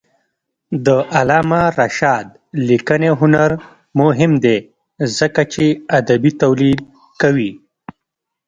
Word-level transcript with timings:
د 0.85 0.87
علامه 1.15 1.61
رشاد 1.79 2.27
لیکنی 2.67 3.11
هنر 3.19 3.51
مهم 4.01 4.31
دی 4.43 4.57
ځکه 5.17 5.41
چې 5.53 5.65
ادبي 5.97 6.31
تولید 6.41 6.79
کوي. 7.21 7.51